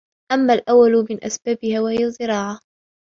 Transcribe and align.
أَمَّا 0.31 0.53
الْأَوَّلُ 0.53 1.05
مِنْ 1.09 1.23
أَسْبَابِهَا 1.23 1.79
وَهِيَ 1.79 2.05
الزِّرَاعَةُ 2.05 2.59